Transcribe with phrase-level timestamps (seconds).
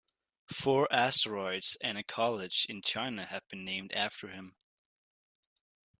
[0.51, 4.55] Four asteroids and a college in China have been named after him.